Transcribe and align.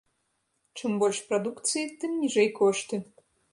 Чым 0.79 0.95
больш 1.03 1.19
прадукцыі, 1.27 1.85
тым 2.05 2.11
ніжэй 2.25 2.51
кошты. 2.59 2.95